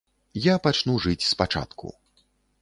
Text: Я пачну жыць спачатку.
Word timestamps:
Я 0.45 0.55
пачну 0.67 0.95
жыць 1.05 1.29
спачатку. 1.33 1.93